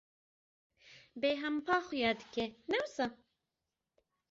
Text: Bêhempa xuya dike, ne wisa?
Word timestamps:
Bêhempa 1.21 1.75
xuya 1.87 2.11
dike, 2.19 2.45
ne 2.69 2.77
wisa? 2.83 3.05